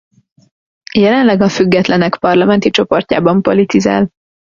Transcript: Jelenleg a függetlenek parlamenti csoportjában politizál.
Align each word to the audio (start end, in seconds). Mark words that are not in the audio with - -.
Jelenleg 0.93 1.41
a 1.41 1.49
függetlenek 1.49 2.17
parlamenti 2.19 2.69
csoportjában 2.69 3.41
politizál. 3.41 4.09